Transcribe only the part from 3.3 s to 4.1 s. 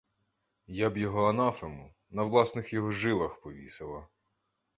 повісила!